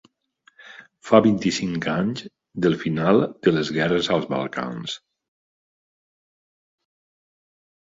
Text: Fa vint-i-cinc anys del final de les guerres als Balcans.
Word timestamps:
Fa 1.09 1.19
vint-i-cinc 1.25 1.89
anys 1.97 2.25
del 2.67 2.79
final 2.87 3.23
de 3.49 3.55
les 3.59 3.71
guerres 3.79 4.11
als 4.19 4.29
Balcans. 4.35 4.99